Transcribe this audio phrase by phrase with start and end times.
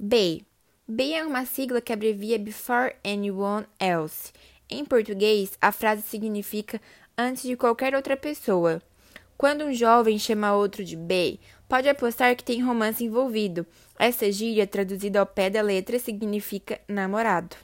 [0.00, 0.46] BEI.
[0.86, 4.32] BEI é uma sigla que abrevia Before Anyone Else.
[4.70, 6.80] Em português, a frase significa
[7.16, 8.80] antes de qualquer outra pessoa.
[9.36, 13.66] Quando um jovem chama outro de BEI, pode apostar que tem romance envolvido.
[13.98, 17.56] Essa gíria, traduzida ao pé da letra, significa namorado.